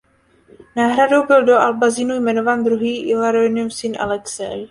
[0.75, 4.59] Náhradou byl do Albazinu jmenován druhý Ilarionův syn Alexej.